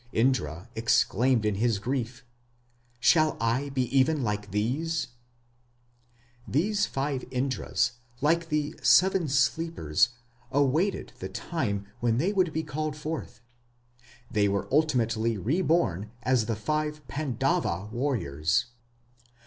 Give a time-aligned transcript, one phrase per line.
[0.13, 2.25] Indra exclaimed in his grief,
[2.99, 5.09] "Shall I be even like these?"
[6.47, 10.09] These five Indras, like the "Seven Sleepers",
[10.51, 13.41] awaited the time when they would be called forth.
[14.31, 18.65] They were ultimately reborn as the five Pandava warriors.